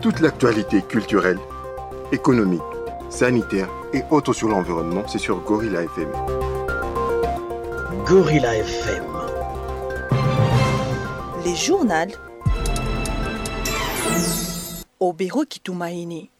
Toute 0.00 0.20
l'actualité 0.20 0.80
culturelle, 0.82 1.40
économique, 2.12 2.62
sanitaire 3.10 3.68
et 3.92 4.02
autres 4.12 4.32
sur 4.32 4.46
l'environnement, 4.46 5.02
c'est 5.08 5.18
sur 5.18 5.40
Gorilla 5.40 5.82
FM. 5.82 6.08
Gorilla 8.06 8.56
FM. 8.58 9.04
Les 11.44 11.56
journaux 11.56 12.14
au 15.00 15.12
bureau 15.12 15.44
Kitumaini. 15.44 16.30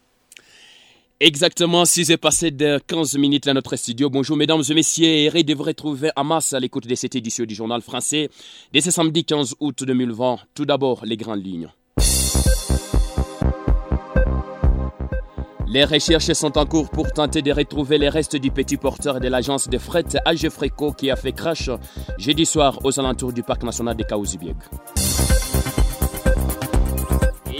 Exactement, 1.19 1.83
6 1.83 2.11
est 2.11 2.17
passé 2.17 2.51
de 2.51 2.79
15 2.87 3.17
minutes 3.17 3.47
à 3.49 3.53
notre 3.53 3.75
studio. 3.75 4.09
Bonjour 4.09 4.37
mesdames 4.37 4.63
et 4.69 4.73
messieurs, 4.73 5.35
et 5.35 5.43
de 5.43 5.53
vous 5.53 5.63
retrouver 5.63 6.11
à 6.15 6.23
masse 6.23 6.53
à 6.53 6.61
l'écoute 6.61 6.87
de 6.87 6.95
cette 6.95 7.15
édition 7.15 7.43
du 7.43 7.55
journal 7.55 7.81
français 7.81 8.29
de 8.71 8.79
ce 8.79 8.89
samedi 8.89 9.25
15 9.25 9.55
août 9.59 9.83
2020. 9.83 10.37
Tout 10.55 10.65
d'abord, 10.65 11.03
les 11.03 11.17
grandes 11.17 11.45
lignes. 11.45 11.69
Les 15.71 15.85
recherches 15.85 16.33
sont 16.33 16.57
en 16.57 16.65
cours 16.65 16.89
pour 16.89 17.11
tenter 17.13 17.43
de 17.43 17.51
retrouver 17.51 17.99
les 17.99 18.09
restes 18.09 18.35
du 18.35 18.49
petit 18.49 18.75
porteur 18.75 19.19
de 19.19 19.27
l'agence 19.27 19.69
de 19.69 19.77
fret 19.77 20.03
AG 20.25 20.49
Freco 20.49 20.93
qui 20.93 21.11
a 21.11 21.15
fait 21.15 21.31
crash 21.31 21.69
jeudi 22.17 22.47
soir 22.47 22.79
aux 22.83 22.99
alentours 22.99 23.33
du 23.33 23.43
parc 23.43 23.61
national 23.61 23.95
de 23.95 24.01
Kaouzibiek. 24.03 24.55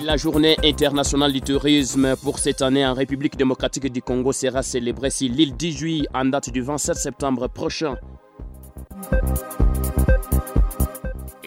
La 0.01 0.17
journée 0.17 0.57
internationale 0.63 1.31
du 1.31 1.41
tourisme 1.41 2.15
pour 2.23 2.39
cette 2.39 2.63
année 2.63 2.83
en 2.83 2.95
République 2.95 3.37
démocratique 3.37 3.91
du 3.91 4.01
Congo 4.01 4.31
sera 4.31 4.63
célébrée 4.63 5.11
sur 5.11 5.29
l'île 5.29 5.55
18 5.55 6.07
en 6.11 6.25
date 6.25 6.49
du 6.49 6.61
27 6.61 6.95
septembre 6.95 7.47
prochain. 7.47 7.95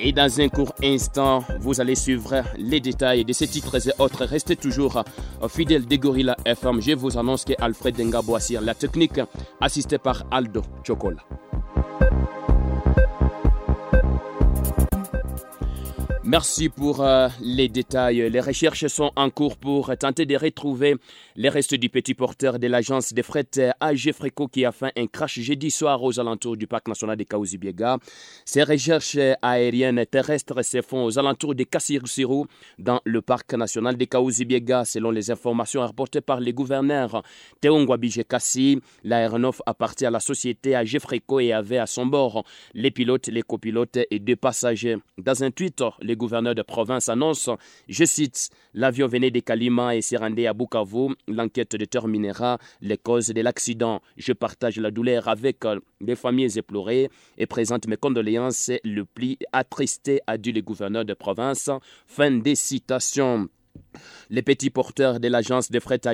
Et 0.05 0.11
dans 0.11 0.41
un 0.41 0.49
court 0.49 0.75
instant, 0.83 1.45
vous 1.61 1.81
allez 1.81 1.95
suivre 1.95 2.43
les 2.57 2.81
détails 2.81 3.25
de 3.25 3.33
ces 3.33 3.47
titres 3.47 3.87
et 3.87 3.93
autres. 4.01 4.25
Restez 4.25 4.57
toujours 4.57 5.05
fidèles 5.49 5.87
des 5.87 5.97
Gorilla 5.97 6.37
FM. 6.45 6.81
Je 6.81 6.97
vous 6.97 7.17
annonce 7.17 7.45
que 7.45 7.53
Alfred 7.61 7.97
la 8.61 8.75
technique, 8.75 9.21
assisté 9.61 9.99
par 9.99 10.25
Aldo 10.33 10.63
Chocola. 10.85 11.23
Merci 16.25 16.69
pour 16.69 17.01
euh, 17.01 17.27
les 17.41 17.69
détails. 17.69 18.31
Les 18.31 18.41
recherches 18.41 18.87
sont 18.87 19.11
en 19.17 19.29
cours 19.29 19.57
pour 19.57 19.91
tenter 19.99 20.25
de 20.25 20.37
retrouver 20.37 20.95
les 21.35 21.49
restes 21.49 21.75
du 21.75 21.89
petit 21.89 22.15
porteur 22.15 22.61
de 22.61 22.69
l'agence 22.69 23.13
de 23.13 23.23
fret 23.23 23.49
AG 23.81 24.13
Freco 24.13 24.47
qui 24.47 24.65
a 24.65 24.71
fait 24.71 24.93
un 24.97 25.09
crash 25.09 25.41
jeudi 25.41 25.73
soir 25.73 26.01
aux 26.01 26.21
alentours 26.21 26.57
du 26.57 26.69
parc 26.69 26.87
national 26.87 27.17
de 27.17 27.25
Kaouzibiega. 27.25 27.99
Ces 28.45 28.63
recherches 28.63 29.19
aériennes 29.43 30.07
terrestres 30.07 30.65
se 30.65 30.81
font 30.81 31.05
aux 31.07 31.19
alentours 31.19 31.57
de 31.57 31.65
Kassirusirou 31.65 32.47
dans 32.79 33.01
le 33.05 33.21
parc 33.21 33.55
national 33.55 33.97
de 33.97 34.05
Kaouzibiega 34.05 34.85
selon 34.85 35.11
les 35.11 35.29
informations 35.29 35.81
rapportées 35.81 36.21
par 36.21 36.39
le 36.39 36.53
gouverneur 36.53 37.25
Teongwa 37.61 37.99
Kassi. 38.29 38.81
L'aéronef 39.03 39.61
appartient 39.67 40.07
à 40.07 40.11
la 40.11 40.21
société 40.21 40.77
AG 40.77 41.01
Freco 41.01 41.41
et 41.41 41.53
avait 41.53 41.79
à 41.79 41.87
son 41.87 42.07
bord 42.07 42.45
les 42.75 42.93
pilotes, 42.93 43.27
les 43.27 43.43
copilotes 43.43 43.99
et 44.09 44.21
deux 44.21 44.37
passagers. 44.37 44.99
Dans 45.19 45.43
un 45.43 45.51
tweet, 45.51 45.83
gouverneur 46.17 46.55
de 46.55 46.63
province 46.63 47.09
annonce, 47.09 47.51
je 47.89 48.05
cite, 48.05 48.51
l'avion 48.75 49.07
venait 49.07 49.31
de 49.31 49.41
Kalima 49.41 49.97
et 49.97 50.03
s'est 50.03 50.17
rendu 50.17 50.47
à 50.47 50.53
Bukavu. 50.53 51.15
L'enquête 51.29 51.77
déterminera 51.77 52.59
les 52.81 52.99
causes 52.99 53.29
de 53.29 53.41
l'accident. 53.41 54.01
Je 54.17 54.33
partage 54.33 54.79
la 54.79 54.91
douleur 54.91 55.29
avec 55.29 55.65
euh, 55.65 55.81
les 56.01 56.17
familles 56.17 56.59
éplorées 56.59 57.11
et 57.39 57.47
présente 57.47 57.87
mes 57.87 57.97
condoléances 57.97 58.71
le 58.85 59.05
plus 59.05 59.37
attristé, 59.53 60.21
a 60.27 60.39
dit 60.39 60.53
le 60.53 60.63
gouverneur 60.63 61.05
de 61.05 61.15
province. 61.15 61.71
Fin 62.07 62.31
des 62.31 62.55
citations. 62.55 63.49
Le 64.31 64.41
petit 64.41 64.71
porteur 64.71 65.21
de 65.21 65.29
l'agence 65.29 65.71
de 65.71 65.79
fret 65.79 66.01
à 66.07 66.13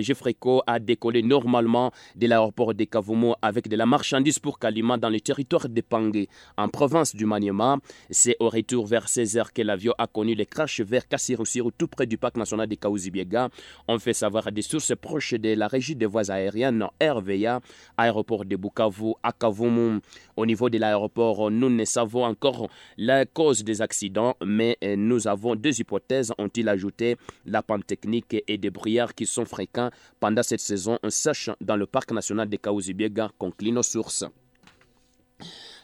a 0.67 0.79
décollé 0.81 1.23
normalement 1.23 1.93
de 2.17 2.27
l'aéroport 2.27 2.75
de 2.75 2.85
Kavumo 2.85 3.37
avec 3.43 3.69
de 3.69 3.77
la 3.77 3.87
marchandise 3.87 4.39
pour 4.39 4.59
Kalima 4.59 4.97
dans 4.97 5.09
le 5.09 5.21
territoire 5.21 5.69
de 5.69 5.81
Pangé, 5.81 6.29
en 6.57 6.69
province 6.69 7.15
du 7.15 7.27
Maniema. 7.27 7.79
C'est 8.11 8.37
au 8.41 8.49
retour 8.49 8.87
vers 8.87 9.07
16h 9.07 9.53
que 9.55 9.63
l'avion 9.63 9.95
a 9.99 10.07
connu 10.07 10.35
le 10.35 10.45
crash 10.45 10.81
vers 10.81 11.07
Kassirusiru, 11.07 11.71
tout 11.77 11.87
près 11.87 12.07
du 12.07 12.19
parc 12.19 12.37
national 12.37 12.67
de 12.67 12.75
Kaouzibiega. 12.75 13.51
On 13.87 13.99
fait 13.99 14.15
savoir 14.15 14.49
à 14.49 14.51
des 14.51 14.63
sources 14.63 14.95
proches 14.97 15.35
de 15.35 15.55
la 15.55 15.69
régie 15.69 15.95
des 15.95 16.07
voies 16.07 16.31
aériennes 16.31 16.87
RVA, 17.01 17.61
aéroport 17.97 18.45
de 18.45 18.57
Bukavu 18.57 19.13
à 19.23 19.33
Kavumu. 19.33 20.01
Au 20.37 20.47
niveau 20.47 20.69
de 20.69 20.79
l'aéroport, 20.79 21.51
nous 21.51 21.71
ne 21.71 21.85
savons 21.85 22.25
encore 22.25 22.69
la 22.97 23.27
cause 23.27 23.63
des 23.63 23.81
accidents, 23.81 24.35
mais 24.45 24.77
nous 24.97 25.29
avons 25.29 25.55
deux 25.55 25.79
hypothèses, 25.81 26.33
ont-ils 26.39 26.69
ajouté. 26.69 27.17
La 27.49 27.63
panne 27.63 27.83
technique 27.83 28.37
et 28.47 28.59
des 28.59 28.71
brouillards 28.71 29.15
qui 29.15 29.27
sont 29.27 29.45
fréquents 29.45 29.91
pendant 30.21 30.43
cette 30.43 30.61
saison 30.61 30.99
sèche 31.09 31.51
dans 31.61 31.77
le 31.77 31.87
parc 31.87 32.13
national 32.13 32.49
de 32.49 32.57
Kaouzibiega, 32.57 33.31
conclut 33.39 33.73
nos 33.73 33.83
sources. 33.83 34.25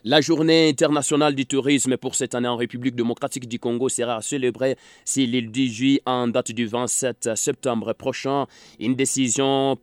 La 0.06 0.20
journée 0.20 0.68
internationale 0.68 1.34
du 1.34 1.46
tourisme 1.46 1.96
pour 1.96 2.14
cette 2.14 2.34
année 2.34 2.46
en 2.46 2.58
République 2.58 2.94
démocratique 2.94 3.48
du 3.48 3.58
Congo 3.58 3.88
sera 3.88 4.20
célébrée 4.20 4.76
si 5.02 5.26
l'île 5.26 5.50
18 5.50 6.02
en 6.04 6.28
date 6.28 6.52
du 6.52 6.66
27 6.66 7.30
septembre 7.34 7.94
prochain. 7.94 8.44
Une 8.78 8.96
décision, 8.96 9.78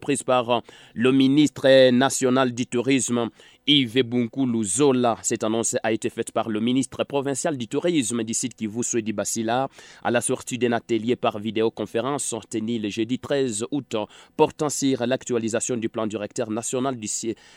prise 0.00 0.22
par 0.22 0.62
le 0.94 1.12
ministre 1.12 1.90
national 1.90 2.54
du 2.54 2.66
tourisme 2.66 3.28
Yves 3.66 4.02
Bunkulu 4.04 4.64
Zola. 4.64 5.18
Cette 5.22 5.44
annonce 5.44 5.76
a 5.82 5.92
été 5.92 6.08
faite 6.08 6.32
par 6.32 6.48
le 6.48 6.60
ministre 6.60 7.04
provincial 7.04 7.58
du 7.58 7.68
tourisme 7.68 8.24
du 8.24 8.32
site 8.32 8.54
Kivu 8.54 8.82
Swedi 8.82 9.12
Basila 9.12 9.68
à 10.02 10.10
la 10.10 10.22
sortie 10.22 10.56
d'un 10.56 10.72
atelier 10.72 11.14
par 11.14 11.38
vidéoconférence 11.38 12.34
tenu 12.48 12.78
le 12.78 12.88
jeudi 12.88 13.18
13 13.18 13.66
août 13.70 13.96
portant 14.36 14.70
sur 14.70 15.06
l'actualisation 15.06 15.76
du 15.76 15.90
plan 15.90 16.06
directeur 16.06 16.50
national 16.50 16.96
du, 16.96 17.08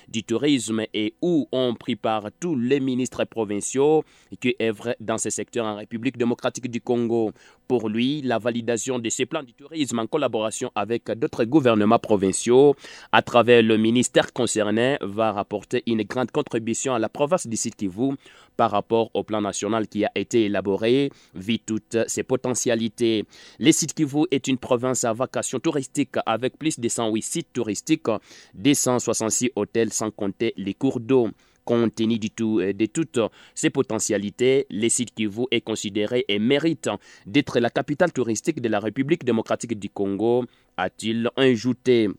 du 0.10 0.24
tourisme 0.24 0.84
et 0.94 1.16
où 1.22 1.48
ont 1.54 1.76
pris 1.76 1.96
part 1.96 2.26
tous 2.40 2.56
les 2.56 2.80
ministres 2.80 3.24
provinciaux 3.24 4.04
qui 4.42 4.56
œuvrent 4.62 4.96
dans 5.00 5.18
ce 5.18 5.30
secteur 5.30 5.66
en 5.66 5.76
République 5.76 6.18
démocratique 6.18 6.70
du 6.70 6.82
Congo. 6.82 7.32
Pour 7.68 7.90
lui, 7.90 8.22
la 8.22 8.40
validation 8.40 9.00
de 9.00 9.10
ces 9.10 9.26
plans 9.26 9.44
du 9.44 9.54
tourisme 9.54 10.00
en 10.00 10.08
collaboration 10.08 10.72
avec 10.76 11.10
d'autres 11.12 11.46
gouvernements 11.46 12.00
provinciaux 12.00 12.76
à 13.12 13.22
travers 13.22 13.64
le 13.64 13.78
ministère 13.78 14.34
concerné 14.34 14.98
va 15.02 15.32
rapporter 15.32 15.84
une 15.88 16.04
grande 16.04 16.32
contribution 16.32 16.94
à 16.94 17.00
la 17.00 17.10
province 17.10 17.48
du 17.48 17.58
Sud 17.58 17.76
Kivu 17.76 18.16
par 18.58 18.72
rapport 18.72 19.10
au 19.14 19.24
plan 19.24 19.42
national 19.42 19.88
qui 19.88 20.06
a 20.06 20.12
été 20.16 20.46
élaboré, 20.46 21.12
vit 21.34 21.60
toutes 21.60 21.98
ses 22.08 22.24
potentialités. 22.24 23.26
Le 23.60 23.72
Sud 23.72 23.94
Kivu 23.94 24.26
est 24.32 24.48
une 24.48 24.58
province 24.58 25.04
à 25.04 25.14
vocation 25.14 25.60
touristique 25.60 26.16
avec 26.26 26.58
plus 26.58 26.80
de 26.80 26.88
108 26.88 27.22
sites 27.22 27.54
touristiques, 27.54 28.08
266 28.56 29.52
hôtels 29.56 29.94
sans 29.94 30.12
compter 30.12 30.54
les 30.58 30.74
cours 30.74 31.00
d'eau. 31.00 31.30
Compte 31.66 31.96
tenu 31.96 32.20
euh, 32.42 32.74
de 32.74 32.86
toutes 32.88 33.20
ces 33.56 33.70
potentialités, 33.70 34.66
le 34.70 34.90
site 34.90 35.14
Kivu 35.14 35.44
est 35.52 35.62
considéré 35.62 36.26
et 36.28 36.40
mérite 36.40 36.90
d'être 37.26 37.60
la 37.60 37.70
capitale 37.70 38.12
touristique 38.12 38.62
de 38.62 38.70
la 38.70 38.80
République 38.80 39.24
démocratique 39.24 39.80
du 39.80 39.90
Congo, 39.90 40.46
a-t-il 40.78 41.30
ajouté 41.36 42.10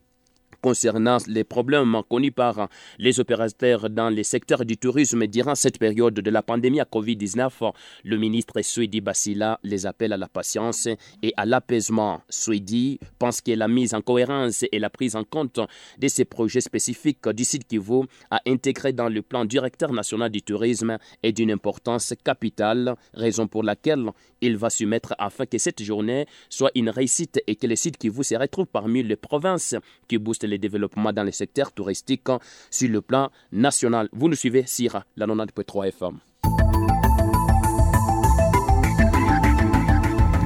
concernant 0.65 1.19
les 1.27 1.45
problèmes 1.45 2.01
connus 2.09 2.33
par 2.33 2.71
les 2.99 3.21
opérateurs 3.21 3.91
dans 3.91 4.09
les 4.09 4.25
secteurs 4.25 4.65
du 4.65 4.79
tourisme 4.79 5.27
durant 5.27 5.55
cette 5.55 5.79
période 5.79 6.15
de 6.15 6.31
la 6.31 6.43
pandémie 6.43 6.81
à 6.81 6.85
Covid-19, 6.85 7.71
le 8.03 8.17
ministre 8.17 8.63
Swedi 8.63 9.03
Basila 9.03 9.61
les 9.63 9.85
appelle 9.85 10.15
à 10.15 10.17
la 10.17 10.27
patience 10.27 10.89
et 11.23 11.35
à 11.37 11.45
l'apaisement. 11.45 12.23
Swedi 12.31 12.99
pense 13.19 13.43
que 13.43 13.53
la 13.53 13.69
mise 13.69 13.93
en 13.93 14.01
cohérence 14.01 14.65
et 14.73 14.79
la 14.79 14.89
prise 14.89 15.17
en 15.17 15.25
compte 15.25 15.61
de 15.99 16.09
ces 16.09 16.25
projets 16.25 16.63
spécifiques 16.63 17.29
du 17.29 17.45
site 17.45 17.69
Kivu 17.69 18.07
à 18.31 18.41
intégrer 18.47 18.95
dans 18.95 19.11
le 19.11 19.21
plan 19.21 19.45
directeur 19.45 19.93
national 19.93 20.31
du 20.31 20.41
tourisme 20.41 20.97
est 21.23 21.33
d'une 21.33 21.51
importance 21.51 22.15
capitale, 22.25 22.95
raison 23.13 23.47
pour 23.47 23.65
laquelle 23.65 24.07
il 24.41 24.57
va 24.57 24.71
se 24.71 24.85
mettre 24.85 25.15
afin 25.19 25.45
que 25.45 25.59
cette 25.59 25.83
journée 25.83 26.25
soit 26.49 26.71
une 26.75 26.89
réussite 26.89 27.43
et 27.47 27.55
que 27.55 27.67
le 27.67 27.77
site 27.77 27.99
Kivu 27.99 28.25
se 28.25 28.35
retrouve 28.35 28.67
parmi 28.67 29.03
les 29.03 29.17
provinces 29.17 29.75
qui 30.09 30.17
boostent 30.17 30.45
les 30.45 30.54
développements 30.59 31.13
dans 31.13 31.23
les 31.23 31.33
secteurs 31.33 31.73
touristiques 31.73 32.29
sur 32.71 32.89
le 32.89 33.01
plan 33.01 33.31
national. 33.53 34.09
Vous 34.13 34.29
nous 34.29 34.37
suivez 34.37 34.65
sur 34.67 35.03
la 35.17 35.27
90.3 35.27 35.89
FM. 35.89 36.19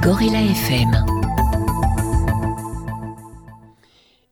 Gorilla 0.03 0.41
FM. 0.41 1.18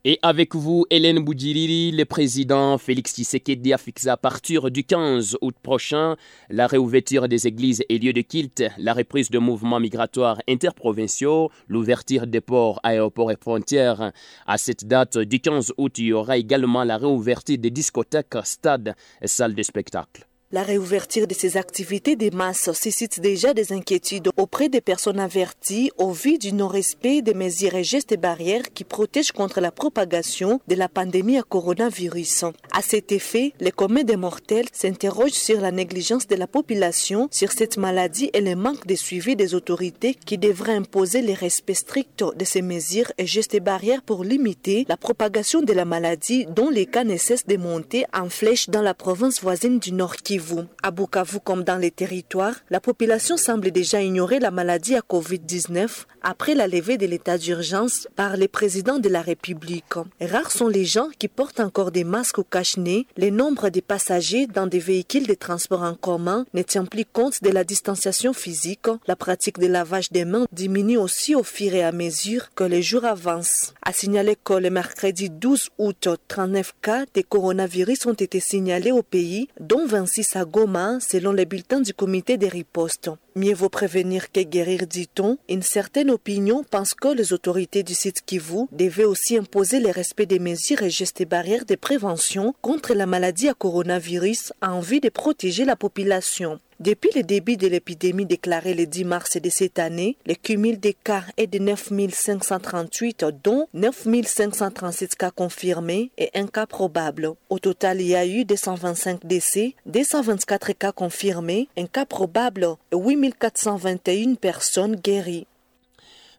Et 0.08 0.20
avec 0.22 0.54
vous, 0.54 0.86
Hélène 0.88 1.18
Boudjiriri, 1.18 1.90
le 1.90 2.04
président 2.04 2.78
Félix 2.78 3.12
Tshisekedi 3.12 3.72
a 3.72 3.78
à 4.06 4.16
partir 4.16 4.70
du 4.70 4.84
15 4.84 5.36
août 5.40 5.56
prochain 5.60 6.14
la 6.48 6.68
réouverture 6.68 7.26
des 7.26 7.48
églises 7.48 7.82
et 7.88 7.98
lieux 7.98 8.12
de 8.12 8.20
culte, 8.20 8.62
la 8.78 8.94
reprise 8.94 9.30
de 9.30 9.40
mouvements 9.40 9.80
migratoires 9.80 10.40
interprovinciaux, 10.48 11.50
l'ouverture 11.66 12.28
des 12.28 12.40
ports, 12.40 12.78
aéroports 12.84 13.32
et 13.32 13.36
frontières. 13.36 14.12
À 14.46 14.58
cette 14.58 14.86
date 14.86 15.18
du 15.18 15.40
15 15.40 15.72
août, 15.76 15.98
il 15.98 16.04
y 16.04 16.12
aura 16.12 16.36
également 16.36 16.84
la 16.84 16.98
réouverture 16.98 17.58
des 17.58 17.72
discothèques, 17.72 18.36
stades 18.44 18.94
et 19.20 19.26
salles 19.26 19.56
de 19.56 19.62
spectacle. 19.64 20.24
La 20.56 20.62
réouverture 20.62 21.26
de 21.26 21.34
ces 21.34 21.58
activités 21.58 22.16
de 22.16 22.34
masse 22.34 22.72
suscite 22.72 23.20
déjà 23.20 23.52
des 23.52 23.74
inquiétudes 23.74 24.30
auprès 24.38 24.70
des 24.70 24.80
personnes 24.80 25.20
averties 25.20 25.90
au 25.98 26.12
vu 26.12 26.38
du 26.38 26.54
non-respect 26.54 27.20
des 27.20 27.34
mesures 27.34 27.74
et 27.74 27.84
gestes 27.84 28.18
barrières 28.18 28.72
qui 28.72 28.84
protègent 28.84 29.32
contre 29.32 29.60
la 29.60 29.70
propagation 29.70 30.62
de 30.66 30.74
la 30.74 30.88
pandémie 30.88 31.36
à 31.36 31.42
coronavirus. 31.42 32.46
À 32.72 32.80
cet 32.80 33.12
effet, 33.12 33.52
les 33.60 33.70
communs 33.70 34.02
des 34.02 34.16
mortels 34.16 34.64
s'interrogent 34.72 35.32
sur 35.32 35.60
la 35.60 35.72
négligence 35.72 36.26
de 36.26 36.36
la 36.36 36.46
population 36.46 37.28
sur 37.30 37.52
cette 37.52 37.76
maladie 37.76 38.30
et 38.32 38.40
le 38.40 38.56
manque 38.56 38.86
de 38.86 38.94
suivi 38.94 39.36
des 39.36 39.54
autorités 39.54 40.14
qui 40.14 40.38
devraient 40.38 40.76
imposer 40.76 41.20
le 41.20 41.34
respect 41.34 41.74
strict 41.74 42.24
de 42.34 42.44
ces 42.46 42.62
mesures 42.62 43.12
et 43.18 43.26
gestes 43.26 43.60
barrières 43.60 44.00
pour 44.00 44.24
limiter 44.24 44.86
la 44.88 44.96
propagation 44.96 45.60
de 45.60 45.74
la 45.74 45.84
maladie 45.84 46.46
dont 46.46 46.70
les 46.70 46.86
cas 46.86 47.04
ne 47.04 47.18
cessent 47.18 47.46
de 47.46 47.58
monter 47.58 48.06
en 48.14 48.30
flèche 48.30 48.70
dans 48.70 48.80
la 48.80 48.94
province 48.94 49.42
voisine 49.42 49.78
du 49.78 49.92
Nord 49.92 50.16
Kivu. 50.16 50.45
À 50.82 50.90
Bukavu 50.90 51.40
comme 51.40 51.64
dans 51.64 51.76
les 51.76 51.90
territoires, 51.90 52.54
la 52.70 52.80
population 52.80 53.36
semble 53.36 53.70
déjà 53.70 54.02
ignorer 54.02 54.38
la 54.38 54.50
maladie 54.50 54.94
à 54.94 55.00
Covid-19 55.00 56.04
après 56.22 56.54
la 56.54 56.66
levée 56.66 56.98
de 56.98 57.06
l'état 57.06 57.38
d'urgence 57.38 58.08
par 58.16 58.36
les 58.36 58.48
présidents 58.48 58.98
de 58.98 59.08
la 59.08 59.22
République. 59.22 59.94
Rares 60.20 60.50
sont 60.50 60.68
les 60.68 60.84
gens 60.84 61.08
qui 61.18 61.28
portent 61.28 61.60
encore 61.60 61.92
des 61.92 62.04
masques 62.04 62.38
au 62.38 62.44
cache-nez. 62.44 63.06
Le 63.16 63.30
nombre 63.30 63.68
de 63.68 63.80
passagers 63.80 64.46
dans 64.46 64.66
des 64.66 64.78
véhicules 64.78 65.26
de 65.26 65.34
transport 65.34 65.82
en 65.82 65.94
commun 65.94 66.44
ne 66.54 66.62
tient 66.62 66.84
plus 66.84 67.04
compte 67.04 67.42
de 67.42 67.50
la 67.50 67.64
distanciation 67.64 68.32
physique. 68.32 68.88
La 69.06 69.16
pratique 69.16 69.58
de 69.58 69.66
lavage 69.66 70.10
des 70.10 70.24
mains 70.24 70.46
diminue 70.52 70.98
aussi 70.98 71.34
au 71.34 71.42
fur 71.42 71.74
et 71.74 71.84
à 71.84 71.92
mesure 71.92 72.52
que 72.54 72.64
les 72.64 72.82
jours 72.82 73.04
avancent. 73.04 73.74
A 73.82 73.92
signaler 73.92 74.36
que 74.42 74.54
le 74.54 74.70
mercredi 74.70 75.30
12 75.30 75.70
août, 75.78 76.08
39 76.28 76.74
cas 76.82 77.04
de 77.14 77.22
coronavirus 77.22 78.06
ont 78.06 78.12
été 78.12 78.40
signalés 78.40 78.92
au 78.92 79.02
pays, 79.02 79.48
dont 79.60 79.86
26 79.86 80.25
à 80.34 80.44
Goma, 80.44 80.98
selon 80.98 81.32
les 81.32 81.46
bulletins 81.46 81.80
du 81.80 81.94
comité 81.94 82.36
des 82.38 82.48
ripostes. 82.48 83.10
Mieux 83.38 83.52
vaut 83.52 83.68
prévenir 83.68 84.32
que 84.32 84.40
guérir, 84.40 84.86
dit-on. 84.86 85.36
Une 85.50 85.60
certaine 85.60 86.10
opinion 86.10 86.64
pense 86.64 86.94
que 86.94 87.08
les 87.08 87.34
autorités 87.34 87.82
du 87.82 87.92
site 87.92 88.22
Kivu 88.24 88.64
devaient 88.72 89.04
aussi 89.04 89.36
imposer 89.36 89.78
le 89.78 89.90
respect 89.90 90.24
des 90.24 90.38
mesures 90.38 90.80
et 90.80 90.88
gestes 90.88 91.28
barrières 91.28 91.66
de 91.66 91.74
prévention 91.74 92.54
contre 92.62 92.94
la 92.94 93.04
maladie 93.04 93.50
à 93.50 93.54
coronavirus 93.54 94.54
en 94.62 94.80
vue 94.80 95.00
de 95.00 95.10
protéger 95.10 95.66
la 95.66 95.76
population. 95.76 96.60
Depuis 96.78 97.08
le 97.14 97.22
début 97.22 97.56
de 97.56 97.66
l'épidémie 97.68 98.26
déclarée 98.26 98.74
le 98.74 98.84
10 98.84 99.04
mars 99.06 99.38
de 99.38 99.48
cette 99.48 99.78
année, 99.78 100.18
le 100.26 100.34
cumul 100.34 100.78
des 100.78 100.92
cas 100.92 101.24
est 101.38 101.46
de 101.46 101.58
9 101.58 101.90
538, 102.12 103.24
dont 103.42 103.66
9 103.72 104.06
537 104.26 105.14
cas 105.14 105.30
confirmés 105.30 106.10
et 106.18 106.28
un 106.34 106.46
cas 106.46 106.66
probable. 106.66 107.30
Au 107.48 107.58
total, 107.58 108.02
il 108.02 108.08
y 108.08 108.14
a 108.14 108.26
eu 108.26 108.44
225 108.44 109.24
décès, 109.24 109.74
224 109.86 110.72
cas 110.74 110.92
confirmés, 110.92 111.68
un 111.78 111.86
cas 111.86 112.04
probable 112.04 112.68
et 112.92 112.96
8 112.96 113.16
421 113.32 114.36
personnes 114.36 114.96
guéries. 114.96 115.46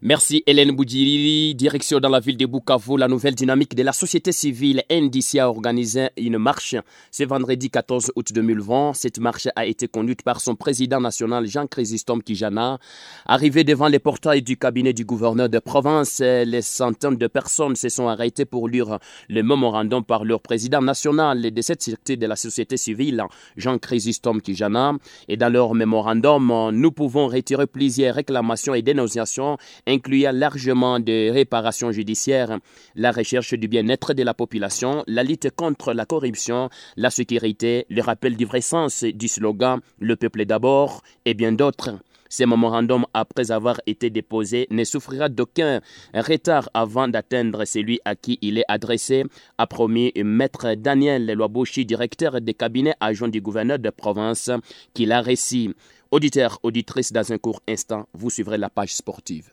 Merci 0.04 0.44
Hélène 0.46 0.76
Boudjiri. 0.76 1.56
Direction 1.56 2.00
dans 2.00 2.10
la 2.10 2.20
ville 2.20 2.38
de 2.38 2.46
Bukavu, 2.46 3.00
la 3.00 3.08
nouvelle 3.08 3.34
dynamique 3.34 3.74
de 3.74 3.82
la 3.82 3.94
société 3.94 4.32
civile 4.32 4.84
NDC 4.92 5.40
a 5.40 5.50
organisé 5.50 6.10
une 6.18 6.38
marche 6.38 6.76
ce 7.10 7.24
vendredi 7.24 7.72
14 7.72 8.12
août 8.16 8.32
2020. 8.32 8.94
Cette 8.94 9.18
marche 9.18 9.48
a 9.56 9.66
été 9.66 9.88
conduite 9.88 10.22
par 10.22 10.40
son 10.40 10.56
président 10.56 11.02
national 11.02 11.48
Jean 11.48 11.66
Chrysostome 11.66 12.22
Kijana. 12.22 12.78
Arrivé 13.26 13.64
devant 13.64 13.88
les 13.88 13.98
portails 13.98 14.44
du 14.44 14.56
cabinet 14.56 14.94
du 14.94 15.04
gouverneur 15.04 15.50
de 15.50 15.58
province, 15.58 16.20
les 16.20 16.62
centaines 16.62 17.16
de 17.16 17.26
personnes 17.26 17.76
se 17.76 17.90
sont 17.90 18.08
arrêtées 18.08 18.46
pour 18.46 18.70
lire 18.70 19.00
le 19.30 19.42
mémorandum 19.42 20.04
par 20.04 20.26
leur 20.26 20.42
président 20.42 20.80
national 20.80 21.52
de 21.52 21.62
cette 21.64 21.82
société 21.82 22.18
de 22.18 22.28
la 22.28 22.36
société 22.36 22.78
civile, 22.78 23.24
Jean 23.56 23.80
Chrysostome 23.80 24.42
Kijana. 24.42 24.94
Et 25.28 25.38
dans 25.38 25.52
leur 25.52 25.74
mémorandum, 25.74 26.70
nous 26.72 26.92
pouvons 26.92 27.30
retirer 27.30 27.66
plusieurs 27.66 28.14
réclamations 28.14 28.76
et 28.76 28.84
dénonciations 28.84 29.58
incluant 29.88 30.32
largement 30.34 31.00
des 31.00 31.32
réparations 31.32 31.92
judiciaires, 31.92 32.60
la 32.96 33.12
recherche 33.12 33.54
du 33.54 33.68
bien-être 33.68 34.14
de 34.14 34.24
la 34.24 34.34
population, 34.34 35.04
la 35.08 35.24
lutte 35.24 35.50
contre 35.56 35.94
la 35.94 36.06
corruption, 36.06 36.70
la 36.98 37.10
sécurité, 37.10 37.86
le 37.90 38.02
rappel 38.02 38.36
du 38.36 38.46
vrai 38.46 38.62
sens 38.62 39.04
du 39.04 39.28
slogan 39.28 39.80
Le 40.00 40.16
peuple 40.16 40.46
d'abord 40.46 41.02
et 41.26 41.34
bien 41.34 41.54
d'autres. 41.54 41.98
Ce 42.30 42.44
mémorandum, 42.44 43.06
après 43.14 43.52
avoir 43.52 43.80
été 43.86 44.10
déposé, 44.10 44.68
ne 44.70 44.84
souffrira 44.84 45.30
d'aucun 45.30 45.80
retard 46.14 46.70
avant 46.74 47.08
d'atteindre 47.08 47.64
celui 47.66 48.00
à 48.04 48.16
qui 48.16 48.38
il 48.42 48.58
est 48.58 48.66
adressé, 48.68 49.24
a 49.58 49.66
promis 49.66 50.12
Maître 50.16 50.74
Daniel 50.76 51.26
Loabouchi, 51.26 51.86
directeur 51.86 52.42
des 52.42 52.54
cabinets 52.54 52.96
agents 53.00 53.30
du 53.30 53.42
gouverneur 53.42 53.80
de 53.80 53.90
province, 53.90 54.52
qui 54.94 55.06
l'a 55.06 55.22
récit. 55.22 55.74
Auditeurs, 56.12 56.60
auditrices, 56.64 57.14
dans 57.14 57.32
un 57.32 57.38
court 57.38 57.62
instant, 57.68 58.08
vous 58.14 58.30
suivrez 58.30 58.58
la 58.58 58.70
page 58.70 58.94
sportive. 58.94 59.52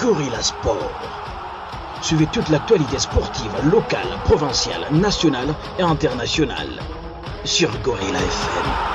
Gorilla 0.00 0.42
Sport. 0.42 0.90
Suivez 2.02 2.26
toute 2.32 2.48
l'actualité 2.48 2.98
sportive 2.98 3.52
locale, 3.70 4.08
provinciale, 4.24 4.86
nationale 4.92 5.54
et 5.78 5.82
internationale 5.82 6.68
sur 7.44 7.70
Gorilla 7.82 8.18
FM. 8.18 8.94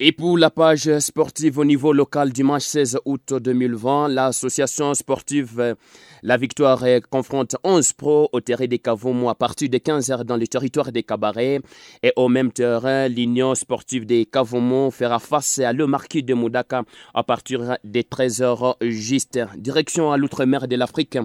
Et 0.00 0.12
pour 0.12 0.38
la 0.38 0.50
page 0.50 0.98
sportive 1.00 1.58
au 1.58 1.64
niveau 1.64 1.92
local, 1.92 2.30
dimanche 2.32 2.62
16 2.62 3.00
août 3.04 3.34
2020, 3.34 4.08
l'association 4.08 4.94
sportive 4.94 5.74
La 6.22 6.36
Victoire 6.36 6.84
confronte 7.10 7.54
11 7.62 7.92
pros 7.92 8.28
au 8.32 8.40
terrain 8.40 8.66
des 8.66 8.80
Cavomo 8.80 9.28
à 9.28 9.36
partir 9.36 9.68
de 9.68 9.78
15h 9.78 10.24
dans 10.24 10.36
le 10.36 10.48
territoire 10.48 10.90
des 10.90 11.04
Cabarets. 11.04 11.60
Et 12.02 12.12
au 12.16 12.28
même 12.28 12.50
terrain, 12.50 13.06
l'Union 13.06 13.54
sportive 13.54 14.04
des 14.04 14.26
Cavomo 14.26 14.90
fera 14.90 15.20
face 15.20 15.60
à 15.60 15.72
le 15.72 15.86
marquis 15.86 16.24
de 16.24 16.34
Moudaka 16.34 16.82
à 17.14 17.22
partir 17.22 17.76
des 17.84 18.02
13h 18.02 18.74
juste. 18.80 19.38
Direction 19.56 20.10
à 20.10 20.16
l'outre-mer 20.16 20.66
de 20.66 20.74
l'Afrique. 20.74 21.18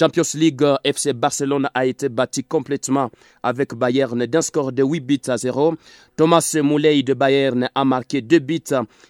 Champions 0.00 0.22
League 0.34 0.64
FC 0.82 1.12
Barcelone 1.12 1.68
a 1.74 1.84
été 1.84 2.08
bâti 2.08 2.42
complètement 2.42 3.10
avec 3.42 3.74
Bayern 3.74 4.24
d'un 4.24 4.42
score 4.42 4.72
de 4.72 4.82
8 4.82 5.00
buts 5.00 5.20
à 5.28 5.36
0. 5.36 5.74
Thomas 6.16 6.56
Moulay 6.62 7.02
de 7.02 7.14
Bayern 7.14 7.68
a 7.74 7.84
marqué 7.84 8.22
deux 8.22 8.38
buts 8.38 8.60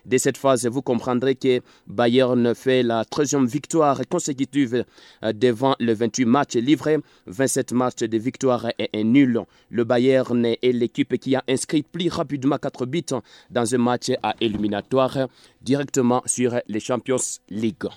de 0.05 0.19
cette 0.19 0.37
phase. 0.37 0.67
Vous 0.67 0.82
comprendrez 0.82 1.37
que 1.37 1.61
Bayern 1.87 2.55
fait 2.55 2.82
la 2.82 3.05
13e 3.05 3.46
victoire 3.46 4.00
consécutive 4.08 4.85
devant 5.32 5.75
le 5.80 5.92
28 5.94 6.25
matchs 6.25 6.54
livrés, 6.56 6.98
27 7.26 7.72
matchs 7.72 8.02
de 8.02 8.19
victoire 8.19 8.66
et 8.78 8.90
un 8.94 9.04
nul. 9.04 9.40
Le 9.70 9.84
Bayern 9.84 10.44
est 10.44 10.72
l'équipe 10.72 11.16
qui 11.18 11.37
a 11.37 11.42
inscrit 11.49 11.82
plus 11.82 12.08
rapidement 12.08 12.58
4 12.58 12.87
buts 12.87 13.02
dans 13.50 13.75
un 13.75 13.78
match 13.78 14.11
à 14.23 14.35
éliminatoire 14.40 15.28
directement 15.61 16.23
sur 16.26 16.61
les 16.66 16.80
Champions 16.80 17.16
League. 17.50 17.88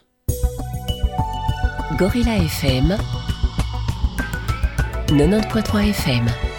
Gorilla 1.97 2.37
FM 2.37 2.97
90.3 5.07 5.89
FM 5.89 6.50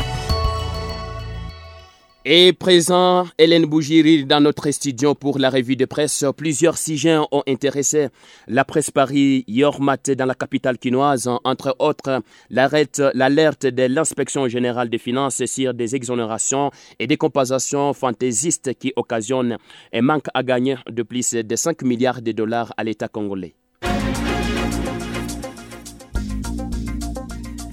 et 2.24 2.52
présent, 2.52 3.26
Hélène 3.38 3.66
Bougiri 3.66 4.24
dans 4.24 4.40
notre 4.40 4.70
studio 4.70 5.14
pour 5.14 5.38
la 5.38 5.50
revue 5.50 5.76
de 5.76 5.84
presse. 5.84 6.24
Plusieurs 6.36 6.78
sujets 6.78 7.18
ont 7.30 7.42
intéressé 7.48 8.08
la 8.46 8.64
presse 8.64 8.90
Paris 8.90 9.44
hier 9.48 9.80
matin 9.80 10.14
dans 10.14 10.26
la 10.26 10.34
capitale 10.34 10.78
quinoise, 10.78 11.28
entre 11.44 11.74
autres 11.78 12.22
l'alerte 12.50 13.66
de 13.66 13.82
l'inspection 13.84 14.46
générale 14.48 14.88
des 14.88 14.98
finances 14.98 15.44
sur 15.46 15.74
des 15.74 15.96
exonérations 15.96 16.70
et 16.98 17.06
des 17.06 17.16
compensations 17.16 17.92
fantaisistes 17.92 18.74
qui 18.78 18.92
occasionnent 18.96 19.58
un 19.92 20.02
manque 20.02 20.26
à 20.34 20.42
gagner 20.42 20.76
de 20.88 21.02
plus 21.02 21.32
de 21.32 21.56
5 21.56 21.82
milliards 21.82 22.22
de 22.22 22.32
dollars 22.32 22.72
à 22.76 22.84
l'État 22.84 23.08
congolais. 23.08 23.54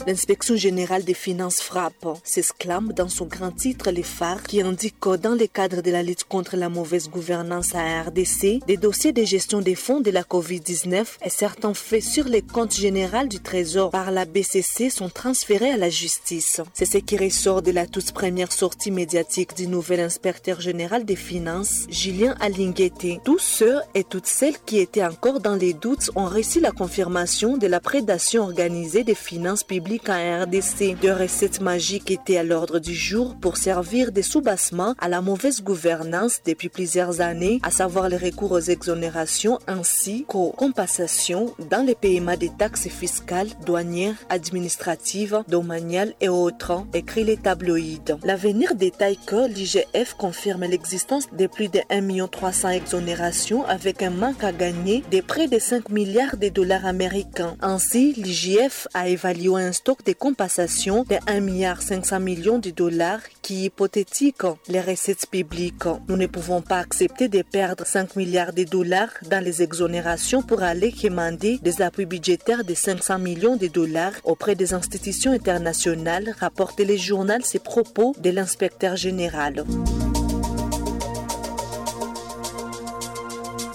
L'inspection 0.10 0.56
générale 0.56 1.04
des 1.04 1.14
finances 1.14 1.62
frappe, 1.62 2.18
s'exclame 2.24 2.94
dans 2.94 3.10
son 3.10 3.28
grand 3.28 3.52
titre 3.52 3.92
Les 3.92 4.02
phares 4.02 4.42
qui 4.42 4.60
indique 4.60 5.00
que 5.00 5.16
dans 5.18 5.36
le 5.36 5.46
cadre 5.46 5.84
de 5.84 5.92
la 5.92 6.02
lutte 6.02 6.24
contre 6.24 6.58
la 6.58 6.68
mauvaise 6.68 7.12
gouvernance 7.12 7.76
à 7.76 8.02
RDC, 8.02 8.66
des 8.66 8.78
dossiers 8.78 9.12
de 9.12 9.24
gestion 9.24 9.62
des 9.62 9.76
fonds 9.76 10.00
de 10.00 10.10
la 10.10 10.24
COVID-19 10.24 11.06
et 11.24 11.30
certains 11.30 11.76
faits 11.76 12.02
sur 12.02 12.24
les 12.24 12.42
comptes 12.42 12.74
généraux 12.74 13.28
du 13.28 13.40
Trésor 13.40 13.92
par 13.92 14.10
la 14.10 14.26
BCC 14.26 14.90
sont 14.90 15.10
transférés 15.10 15.70
à 15.70 15.78
la 15.78 15.92
justice. 15.92 16.60
C'est 16.74 16.86
ce 16.86 16.98
qui 16.98 17.16
ressort 17.16 17.62
de 17.62 17.70
la 17.70 17.86
toute 17.86 18.12
première 18.12 18.52
sortie 18.52 18.90
médiatique 18.90 19.56
du 19.56 19.68
nouvel 19.68 20.00
inspecteur 20.00 20.60
général 20.60 21.06
des 21.06 21.16
finances, 21.16 21.86
Julien 21.88 22.36
Alinguete. 22.40 23.22
Tous 23.24 23.38
ceux 23.38 23.78
et 23.94 24.04
toutes 24.04 24.26
celles 24.26 24.58
qui 24.66 24.80
étaient 24.80 25.06
encore 25.06 25.40
dans 25.40 25.56
les 25.56 25.74
doutes 25.74 26.10
ont 26.16 26.26
reçu 26.26 26.60
la 26.60 26.72
confirmation 26.72 27.58
de 27.58 27.68
la 27.68 27.80
prédation 27.80 28.42
organisée 28.42 29.04
des 29.04 29.14
finances 29.14 29.64
publiques 29.64 29.99
trafic 30.00 30.10
en 30.10 30.44
RDC. 30.44 31.00
Deux 31.02 31.14
recettes 31.14 31.62
magiques 31.62 32.12
étaient 32.12 32.38
à 32.38 32.44
l'ordre 32.44 32.80
du 32.80 32.94
jour 32.94 33.36
pour 33.40 33.58
servir 33.58 34.12
des 34.12 34.22
soubassements 34.22 34.96
à 35.00 35.08
la 35.08 35.22
mauvaise 35.22 35.62
gouvernance 35.62 36.40
depuis 36.46 36.70
plusieurs 36.70 37.22
années, 37.22 37.60
à 37.64 37.72
savoir 37.72 38.10
les 38.10 38.18
recours 38.18 38.52
aux 38.52 38.60
exonérations 38.60 39.60
ainsi 39.68 40.26
qu'aux 40.28 40.52
compensations 40.52 41.54
dans 41.70 41.86
les 41.86 41.96
paiements 41.96 42.38
des 42.38 42.50
taxes 42.50 42.88
fiscales, 42.88 43.50
douanières, 43.66 44.16
administratives, 44.30 45.44
domaniales 45.48 46.14
et 46.22 46.30
autres, 46.30 46.84
écrit 46.94 47.24
les 47.24 47.38
tabloïds. 47.38 48.02
L'avenir 48.24 48.76
détaille 48.76 49.20
que 49.26 49.48
l'IGF 49.48 50.14
confirme 50.18 50.66
l'existence 50.66 51.28
de 51.32 51.48
plus 51.48 51.70
de 51.70 51.80
1 51.90 52.28
300 52.28 52.70
exonérations 52.70 53.66
avec 53.66 54.04
un 54.04 54.10
manque 54.10 54.44
à 54.44 54.52
gagner 54.52 55.04
de 55.12 55.22
près 55.22 55.48
de 55.48 55.60
5 55.60 55.90
milliards 55.90 56.38
de 56.38 56.50
dollars 56.50 56.86
américains. 56.86 57.56
Ainsi, 57.62 58.14
l'IGF 58.14 58.88
a 58.94 59.08
évalué 59.08 59.62
un 59.62 59.72
stock 59.72 59.89
de 60.06 60.14
compensation 60.14 61.04
de 61.04 61.16
1 61.26 61.40
milliard 61.40 61.82
500 61.82 62.20
millions 62.20 62.60
de 62.60 62.70
dollars 62.70 63.22
qui 63.42 63.66
hypothétique 63.66 64.44
les 64.68 64.82
recettes 64.82 65.26
publiques. 65.30 65.84
Nous 66.08 66.16
ne 66.16 66.28
pouvons 66.28 66.62
pas 66.62 66.78
accepter 66.78 67.28
de 67.28 67.42
perdre 67.42 67.86
5 67.86 68.16
milliards 68.16 68.54
de 68.54 68.64
dollars 68.64 69.10
dans 69.30 69.44
les 69.44 69.64
exonérations 69.64 70.44
pour 70.44 70.62
aller 70.62 70.94
demander 71.04 71.58
des 71.64 71.82
appuis 71.82 72.06
budgétaires 72.06 72.64
de 72.64 72.76
500 72.76 73.18
millions 73.20 73.56
de 73.56 73.68
dollars 73.68 74.14
auprès 74.24 74.56
des 74.56 74.74
institutions 74.74 75.32
internationales, 75.32 76.36
rapporte 76.40 76.80
le 76.80 76.96
journal 76.96 77.44
ces 77.44 77.60
propos 77.60 78.16
de 78.20 78.30
l'inspecteur 78.30 78.96
général. 78.96 79.66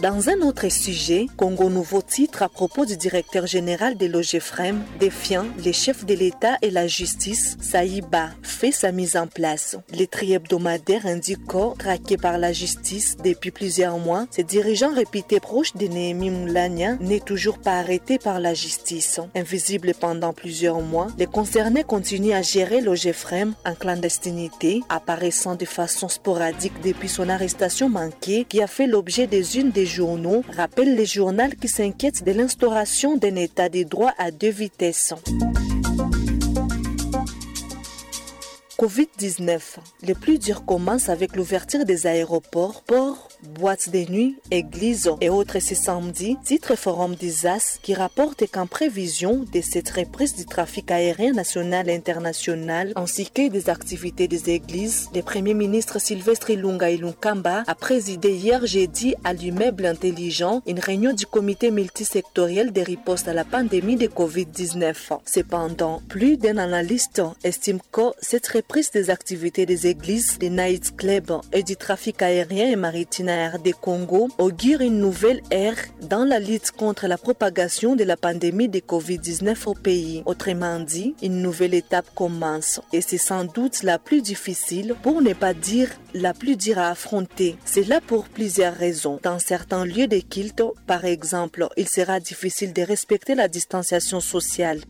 Dans 0.04 0.28
un 0.28 0.42
autre 0.42 0.68
sujet, 0.68 1.28
Congo 1.38 1.70
Nouveau 1.70 2.02
titre 2.02 2.42
à 2.42 2.50
propos 2.50 2.84
du 2.84 2.94
directeur 2.94 3.46
général 3.46 3.96
de 3.96 4.04
l'OGFREM 4.04 4.82
défiant 5.00 5.46
les 5.64 5.72
chefs 5.72 6.04
de 6.04 6.12
l'État 6.12 6.58
et 6.60 6.70
la 6.70 6.86
justice, 6.86 7.56
Saïba 7.58 8.28
fait 8.42 8.70
sa 8.70 8.92
mise 8.92 9.16
en 9.16 9.26
place. 9.26 9.78
Les 9.92 10.10
hebdomadaire 10.30 11.06
indique 11.06 11.46
traqué 11.78 12.18
par 12.18 12.36
la 12.36 12.52
justice 12.52 13.16
depuis 13.24 13.50
plusieurs 13.50 13.96
mois, 13.96 14.26
ce 14.30 14.42
dirigeant 14.42 14.92
réputé 14.92 15.40
proche 15.40 15.74
de 15.74 15.86
Néhémie 15.86 16.28
Moulania 16.28 16.96
n'est 16.96 17.20
toujours 17.20 17.56
pas 17.58 17.78
arrêté 17.78 18.18
par 18.18 18.40
la 18.40 18.52
justice. 18.52 19.20
Invisible 19.34 19.94
pendant 19.98 20.34
plusieurs 20.34 20.82
mois, 20.82 21.06
les 21.16 21.26
concernés 21.26 21.82
continuent 21.82 22.34
à 22.34 22.42
gérer 22.42 22.82
l'OGFREM 22.82 23.54
en 23.64 23.74
clandestinité, 23.74 24.82
apparaissant 24.90 25.54
de 25.54 25.64
façon 25.64 26.10
sporadique 26.10 26.82
depuis 26.82 27.08
son 27.08 27.30
arrestation 27.30 27.88
manquée 27.88 28.44
qui 28.46 28.60
a 28.60 28.66
fait 28.66 28.86
l'objet 28.86 29.26
des 29.26 29.58
unes 29.58 29.70
des 29.70 29.93
journaux 29.94 30.42
rappellent 30.56 30.96
les 30.96 31.06
journaux 31.06 31.54
qui 31.60 31.68
s'inquiètent 31.68 32.24
de 32.24 32.32
l'instauration 32.32 33.16
d'un 33.16 33.36
état 33.36 33.68
des 33.68 33.84
droits 33.84 34.12
à 34.18 34.30
deux 34.30 34.50
vitesses. 34.50 35.14
Covid-19. 38.78 39.60
Le 40.06 40.14
plus 40.14 40.38
dur 40.38 40.64
commence 40.64 41.08
avec 41.08 41.36
l'ouverture 41.36 41.84
des 41.84 42.08
aéroports, 42.08 42.82
ports, 42.82 43.28
boîtes 43.42 43.90
de 43.90 44.10
nuit, 44.10 44.36
églises 44.50 45.10
et 45.20 45.28
autres 45.28 45.60
ce 45.60 45.74
samedi, 45.74 46.36
titre 46.44 46.74
Forum 46.74 47.14
d'Isas 47.14 47.78
qui 47.82 47.94
rapporte 47.94 48.50
qu'en 48.50 48.66
prévision 48.66 49.44
de 49.52 49.60
cette 49.60 49.90
reprise 49.90 50.34
du 50.34 50.44
trafic 50.44 50.90
aérien 50.90 51.32
national 51.32 51.88
et 51.88 51.94
international 51.94 52.92
ainsi 52.96 53.30
que 53.30 53.48
des 53.48 53.70
activités 53.70 54.26
des 54.26 54.50
églises, 54.50 55.08
le 55.14 55.22
Premier 55.22 55.54
ministre 55.54 56.00
Sylvestre 56.00 56.50
Ilunga 56.50 56.90
Ilunkamba 56.90 57.62
a 57.66 57.74
présidé 57.76 58.32
hier 58.34 58.66
jeudi 58.66 59.14
à 59.22 59.32
l'immeuble 59.34 59.86
intelligent 59.86 60.62
une 60.66 60.80
réunion 60.80 61.12
du 61.12 61.26
comité 61.26 61.70
multisectoriel 61.70 62.72
de 62.72 62.80
riposte 62.80 63.28
à 63.28 63.34
la 63.34 63.44
pandémie 63.44 63.96
de 63.96 64.08
Covid-19. 64.08 65.20
Cependant, 65.26 66.02
plus 66.08 66.36
d'un 66.36 66.58
analyste 66.58 67.22
estime 67.44 67.78
que 67.92 68.12
cette 68.20 68.48
reprise 68.48 68.63
des 68.92 69.10
activités 69.10 69.66
des 69.66 69.86
églises, 69.86 70.38
des 70.38 70.50
night 70.50 70.96
clubs 70.96 71.40
et 71.52 71.62
du 71.62 71.76
trafic 71.76 72.22
aérien 72.22 72.70
et 72.70 72.76
maritime 72.76 73.30
des 73.62 73.72
Congo 73.72 74.28
augure 74.38 74.80
une 74.80 74.98
nouvelle 74.98 75.42
ère 75.50 75.76
dans 76.02 76.24
la 76.24 76.40
lutte 76.40 76.72
contre 76.72 77.06
la 77.06 77.16
propagation 77.16 77.94
de 77.94 78.04
la 78.04 78.16
pandémie 78.16 78.68
de 78.68 78.80
Covid-19 78.80 79.56
au 79.66 79.74
pays. 79.74 80.22
Autrement 80.26 80.80
dit, 80.80 81.14
une 81.22 81.40
nouvelle 81.40 81.74
étape 81.74 82.12
commence 82.14 82.80
et 82.92 83.00
c'est 83.00 83.18
sans 83.18 83.44
doute 83.44 83.82
la 83.82 83.98
plus 83.98 84.22
difficile, 84.22 84.94
pour 85.02 85.22
ne 85.22 85.32
pas 85.32 85.54
dire 85.54 85.88
la 86.12 86.34
plus 86.34 86.56
dure 86.56 86.78
à 86.78 86.90
affronter. 86.90 87.56
C'est 87.64 87.86
là 87.86 88.00
pour 88.00 88.28
plusieurs 88.28 88.74
raisons. 88.74 89.20
Dans 89.22 89.38
certains 89.38 89.84
lieux 89.84 90.08
de 90.08 90.18
culte, 90.18 90.62
par 90.86 91.04
exemple, 91.04 91.68
il 91.76 91.88
sera 91.88 92.20
difficile 92.20 92.72
de 92.72 92.82
respecter 92.82 93.34
la 93.34 93.48
distanciation 93.48 94.20
sociale. 94.20 94.80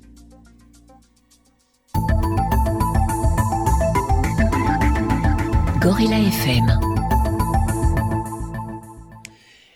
Gorilla 5.84 6.18
FM. 6.18 6.80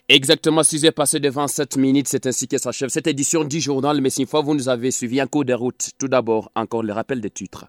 Exactement 0.09 0.63
6 0.63 0.87
heures 0.87 0.95
passées 0.95 1.21
devant 1.21 1.47
7 1.47 1.77
minutes, 1.77 2.09
c'est 2.09 2.27
ainsi 2.27 2.49
que 2.49 2.57
s'achève 2.57 2.89
cette 2.89 3.07
édition 3.09 3.45
du 3.45 3.61
journal. 3.61 4.01
Mais 4.01 4.09
une 4.09 4.27
fois 4.27 4.41
vous 4.41 4.55
nous 4.55 4.71
avez 4.71 4.91
suivi 4.91 5.21
un 5.21 5.27
cours 5.27 5.45
de 5.45 5.53
route, 5.53 5.91
tout 5.99 6.09
d'abord, 6.09 6.51
encore 6.55 6.83
le 6.83 6.95
rappel 6.95 7.21
des 7.21 7.29
titres. 7.29 7.67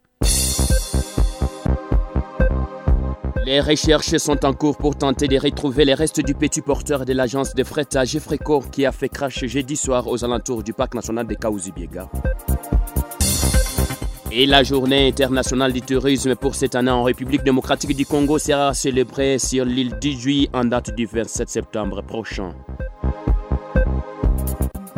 Les 3.46 3.60
recherches 3.60 4.16
sont 4.16 4.46
en 4.46 4.54
cours 4.54 4.78
pour 4.78 4.98
tenter 4.98 5.28
de 5.28 5.38
retrouver 5.38 5.84
les 5.84 5.94
restes 5.94 6.22
du 6.22 6.34
petit 6.34 6.62
porteur 6.62 7.04
de 7.04 7.12
l'agence 7.12 7.54
de 7.56 7.66
fret 7.66 7.94
à 7.96 8.06
qui 8.06 8.86
a 8.86 8.94
fait 8.94 9.10
crash 9.10 9.44
jeudi 9.48 9.76
soir 9.76 10.08
aux 10.08 10.24
alentours 10.24 10.64
du 10.64 10.72
parc 10.72 10.96
national 10.96 11.28
de 11.28 11.36
Kaouzi-Biega. 11.36 12.10
Et 14.32 14.46
la 14.46 14.62
journée 14.64 15.08
internationale 15.08 15.74
du 15.74 15.82
tourisme 15.82 16.36
pour 16.36 16.54
cette 16.54 16.76
année 16.76 16.92
en 16.92 17.02
République 17.04 17.44
démocratique 17.44 17.96
du 17.96 18.06
Congo 18.06 18.38
sera 18.38 18.76
célébrée 18.76 19.40
sur 19.40 19.66
l'île 19.66 19.98
d'Ijui 20.00 20.50
en 20.54 20.66
date 20.66 20.94
du 20.96 21.08
27 21.08 21.50
septembre 21.50 22.04
prochain. 22.04 22.54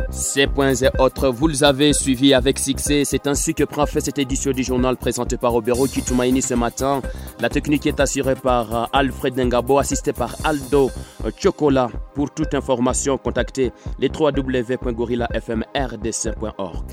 Ces 0.09 0.47
points 0.47 0.75
et 0.75 0.89
autres, 0.99 1.29
vous 1.29 1.47
les 1.47 1.63
avez 1.63 1.93
suivis 1.93 2.33
avec 2.33 2.59
succès. 2.59 3.03
C'est 3.05 3.25
ainsi 3.27 3.53
que 3.53 3.63
prend 3.63 3.85
fait 3.85 4.01
cette 4.01 4.19
édition 4.19 4.51
du 4.51 4.63
journal 4.63 4.97
présenté 4.97 5.37
par 5.37 5.55
Obero 5.55 5.87
Kitumaini 5.87 6.41
ce 6.41 6.55
matin. 6.55 7.01
La 7.39 7.47
technique 7.47 7.85
est 7.85 8.01
assurée 8.01 8.35
par 8.35 8.75
euh, 8.75 8.83
Alfred 8.91 9.39
Ngabo, 9.39 9.77
assisté 9.77 10.11
par 10.11 10.35
Aldo 10.43 10.91
Chocolat. 11.37 11.89
Pour 12.13 12.31
toute 12.31 12.53
information, 12.53 13.17
contactez 13.17 13.71
les 13.99 14.09
www.gorillafmrdc.org. 14.09 16.83